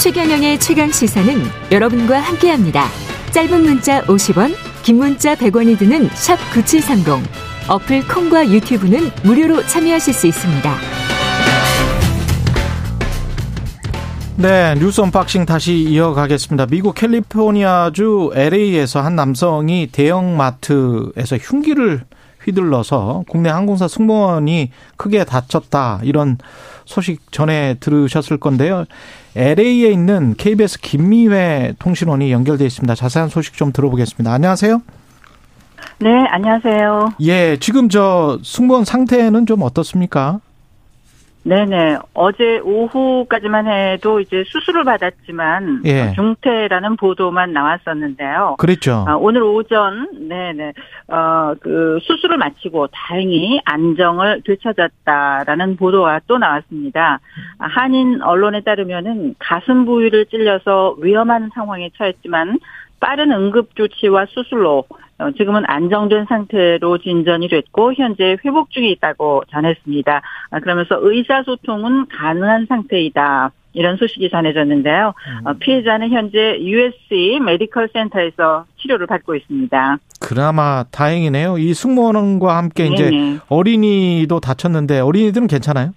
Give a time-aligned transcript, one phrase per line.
[0.00, 1.34] 최경영의 최강 시사는
[1.70, 2.88] 여러분과 함께합니다.
[3.30, 7.24] 짧은 문자 50원, 긴 문자 100원이 드는 샵 9730.
[7.68, 10.76] 어플 콩과 유튜브는 무료로 참여하실 수 있습니다.
[14.36, 16.66] 네, 뉴스 언박싱 다시 이어가겠습니다.
[16.66, 22.02] 미국 캘리포니아주 LA에서 한 남성이 대형마트에서 흉기를
[22.44, 26.00] 휘둘러서 국내 항공사 승무원이 크게 다쳤다.
[26.02, 26.38] 이런
[26.84, 28.84] 소식 전에 들으셨을 건데요.
[29.36, 32.94] LA에 있는 KBS 김미회 통신원이 연결돼 있습니다.
[32.94, 34.32] 자세한 소식 좀 들어보겠습니다.
[34.32, 34.82] 안녕하세요.
[35.98, 37.14] 네, 안녕하세요.
[37.20, 40.40] 예, 지금 저 승무원 상태는 좀 어떻습니까?
[41.44, 41.98] 네네.
[42.14, 46.12] 어제 오후까지만 해도 이제 수술을 받았지만 예.
[46.14, 48.56] 중태라는 보도만 나왔었는데요.
[48.58, 49.04] 그랬죠.
[49.06, 50.72] 아, 오늘 오전 네네
[51.06, 57.20] 어그 수술을 마치고 다행히 안정을 되찾았다라는 보도가 또 나왔습니다.
[57.58, 62.58] 아, 한인 언론에 따르면은 가슴 부위를 찔려서 위험한 상황에 처했지만
[63.04, 64.84] 빠른 응급 조치와 수술로
[65.18, 70.22] 어, 지금은 안정된 상태로 진전이 됐고 현재 회복 중에 있다고 전했습니다.
[70.50, 73.52] 아, 그러면서 의사소통은 가능한 상태이다.
[73.74, 75.12] 이런 소식이 전해졌는데요.
[75.44, 79.98] 어, 피해자는 현재 USC 메디컬 센터에서 치료를 받고 있습니다.
[80.20, 81.58] 그나마 다행이네요.
[81.58, 83.38] 이 승무원과 함께 이제 네네.
[83.50, 85.92] 어린이도 다쳤는데 어린이들은 괜찮아요?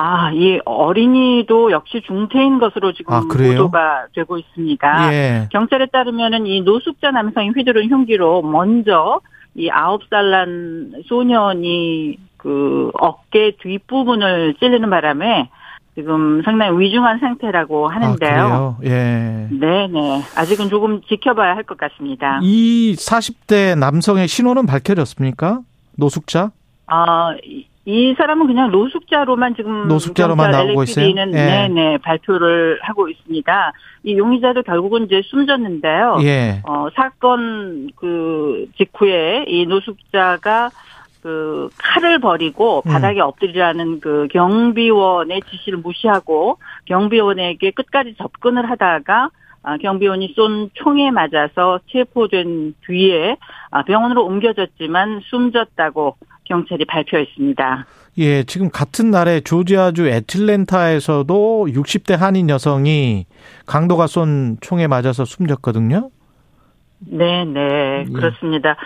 [0.00, 3.20] 아, 이 어린이도 역시 중태인 것으로 지금 아?
[3.20, 5.12] 보도가 되고 있습니다.
[5.12, 5.48] 예.
[5.50, 9.20] 경찰에 따르면은 이 노숙자 남성이 휘두른 흉기로 먼저
[9.56, 15.50] 이 아홉 살 난 소년이 그 어깨 뒷부분을 찔리는 바람에
[15.96, 18.76] 지금 상당히 위중한 상태라고 아, 하는데요.
[18.78, 18.94] 그래요?
[18.94, 19.48] 예.
[19.50, 20.22] 네네.
[20.36, 22.38] 아직은 조금 지켜봐야 할 것 같습니다.
[22.44, 25.62] 이 40대 남성의 신원은 밝혀졌습니까?
[25.96, 26.52] 노숙자?
[26.86, 27.34] 아,
[27.88, 31.06] 이- 이 사람은 그냥 노숙자로만 지금 노숙자로만 나오고 있어요?
[31.06, 31.14] 예.
[31.24, 33.72] 네네 발표를 하고 있습니다.
[34.04, 36.18] 이 용의자도 결국은 이제 숨졌는데요.
[36.22, 36.60] 예.
[36.64, 40.68] 어, 사건 그 직후에 이 노숙자가
[41.22, 42.92] 그 칼을 버리고 음.
[42.92, 49.30] 바닥에 엎드리라는 그 경비원의 지시를 무시하고 경비원에게 끝까지 접근을 하다가 아,
[49.76, 53.36] 경비원이 쏜 총에 맞아서 체포된 뒤에
[53.70, 57.86] 아, 병원으로 옮겨졌지만 숨졌다고 경찰이 발표했습니다.
[58.18, 63.26] 예, 지금 같은 날에 조지아주 애틀랜타에서도 60대 한인 여성이
[63.66, 66.10] 강도가 쏜 총에 맞아서 숨졌거든요.
[67.00, 68.12] 네, 네, 예.
[68.12, 68.76] 그렇습니다.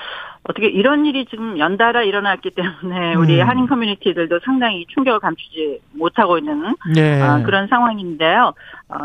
[0.45, 3.49] 어떻게 이런 일이 지금 연달아 일어났기 때문에 우리 음.
[3.49, 7.21] 한인 커뮤니티들도 상당히 충격을 감추지 못하고 있는 예.
[7.21, 8.53] 아, 그런 상황인데요.
[8.89, 8.97] 어,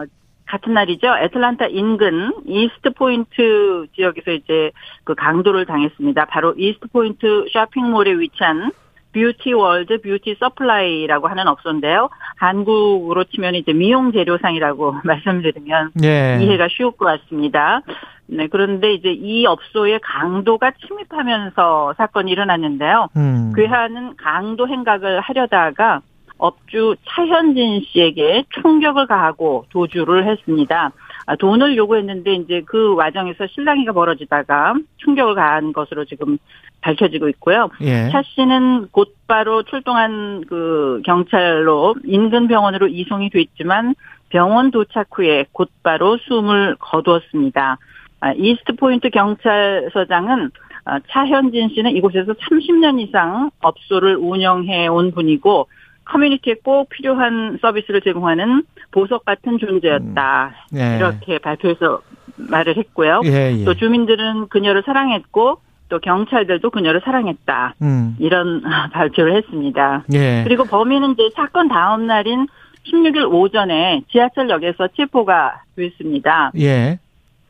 [0.47, 1.07] 같은 날이죠.
[1.21, 4.71] 애틀란타 인근 이스트 포인트 지역에서 이제
[5.03, 6.25] 그 강도를 당했습니다.
[6.25, 8.71] 바로 이스트 포인트 쇼핑몰에 위치한
[9.13, 12.09] 뷰티 월드 뷰티 서플라이라고 하는 업소인데요.
[12.35, 16.39] 한국으로 치면 이제 미용 재료상이라고 말씀드리면 예.
[16.41, 17.81] 이해가 쉬울 것 같습니다.
[18.27, 23.07] 네, 그런데 이제 이 업소에 강도가 침입하면서 사건이 일어났는데요.
[23.15, 23.53] 음.
[23.55, 26.01] 괴한은 강도 행각을 하려다가
[26.37, 30.91] 업주 차현진 씨에게 총격을 가하고 도주를 했습니다.
[31.25, 36.37] 아, 돈을 요구했는데 이제 그 과정에서 실랑이가 벌어지다가 충격을 가한 것으로 지금
[36.81, 37.69] 밝혀지고 있고요.
[37.81, 38.09] 예.
[38.11, 43.95] 차 씨는 곧바로 출동한 그 경찰로 인근 병원으로 이송이 됐지만
[44.29, 47.77] 병원 도착 후에 곧바로 숨을 거두었습니다.
[48.19, 50.51] 아, 이스트 포인트 경찰서장은
[50.85, 55.67] 아, 차현진 씨는 이곳에서 30년 이상 업소를 운영해 온 분이고
[56.07, 60.55] 커뮤니티에 꼭 필요한 서비스를 제공하는 보석 같은 존재였다.
[60.75, 60.97] 예.
[60.97, 62.01] 이렇게 발표해서
[62.37, 63.21] 말을 했고요.
[63.25, 63.65] 예, 예.
[63.65, 65.59] 또 주민들은 그녀를 사랑했고
[65.89, 67.75] 또 경찰들도 그녀를 사랑했다.
[67.81, 68.15] 음.
[68.19, 68.61] 이런
[68.93, 70.03] 발표를 했습니다.
[70.13, 70.43] 예.
[70.43, 72.47] 그리고 범인은 이제 사건 다음 날인
[72.85, 76.51] 16일 오전에 지하철역에서 체포가 됐습니다.
[76.57, 76.99] 예.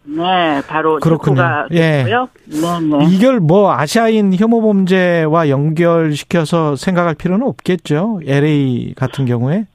[0.07, 1.67] 네, 바로 그렇군요.
[1.71, 2.03] 예.
[2.03, 2.29] 됐고요.
[2.45, 3.05] 네, 네.
[3.09, 8.21] 이걸 뭐 아시아인 혐오 범죄와 연결시켜서 생각할 필요는 없겠죠.
[8.25, 9.65] LA 같은 경우에.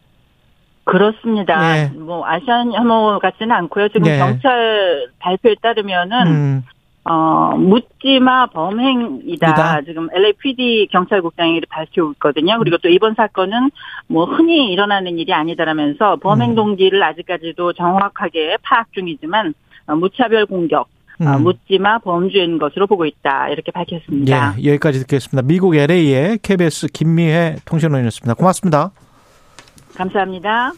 [0.84, 1.78] 그렇습니다.
[1.78, 1.90] 예.
[1.94, 3.88] 뭐 아시안 혐오 같지는 않고요.
[3.88, 4.16] 지금 예.
[4.16, 6.62] 경찰 발표에 따르면은 음.
[7.04, 9.50] 어, 묻지마 범행이다.
[9.50, 9.80] 이다.
[9.82, 12.58] 지금 LAPD 경찰국장이 밝히고 있거든요.
[12.58, 13.70] 그리고 또 이번 사건은
[14.06, 16.54] 뭐 흔히 일어나는 일이 아니다라면서 범행 음.
[16.54, 19.52] 동기를 아직까지도 정확하게 파악 중이지만 어,
[19.88, 20.88] 무차별 공격,
[21.20, 21.42] 어, 음.
[21.42, 23.48] 묻지마 범죄인 것으로 보고 있다.
[23.48, 24.54] 이렇게 밝혔습니다.
[24.58, 25.46] 예, 여기까지 듣겠습니다.
[25.46, 28.34] 미국 LA의 KBS 김미혜 통신원이었습니다.
[28.34, 28.90] 고맙습니다.
[29.94, 30.72] 감사합니다.